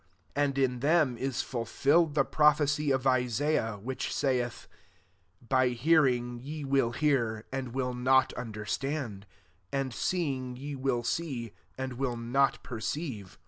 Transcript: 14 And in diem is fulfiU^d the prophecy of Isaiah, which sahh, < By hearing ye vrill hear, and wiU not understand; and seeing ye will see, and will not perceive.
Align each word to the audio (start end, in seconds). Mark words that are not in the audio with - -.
14 0.33 0.43
And 0.45 0.57
in 0.57 0.79
diem 0.79 1.15
is 1.15 1.43
fulfiU^d 1.43 2.15
the 2.15 2.25
prophecy 2.25 2.89
of 2.89 3.05
Isaiah, 3.05 3.77
which 3.79 4.09
sahh, 4.11 4.65
< 5.05 5.47
By 5.47 5.67
hearing 5.67 6.39
ye 6.41 6.63
vrill 6.65 6.95
hear, 6.95 7.45
and 7.51 7.71
wiU 7.73 7.95
not 7.95 8.33
understand; 8.33 9.27
and 9.71 9.93
seeing 9.93 10.55
ye 10.57 10.75
will 10.75 11.03
see, 11.03 11.51
and 11.77 11.99
will 11.99 12.17
not 12.17 12.63
perceive. 12.63 13.37